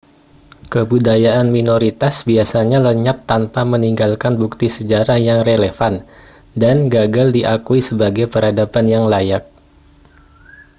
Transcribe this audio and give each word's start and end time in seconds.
kebudayaan 0.73 1.47
minoritas 1.57 2.15
biasanya 2.29 2.79
lenyap 2.87 3.17
tanpa 3.31 3.61
meninggalkan 3.73 4.33
bukti 4.41 4.65
sejarah 4.77 5.17
yang 5.27 5.39
relevan 5.49 5.95
dan 6.61 6.77
gagal 6.95 7.27
diakui 7.37 7.81
sebagai 7.89 8.25
peradaban 8.33 8.85
yang 8.93 9.05
layak 9.13 9.43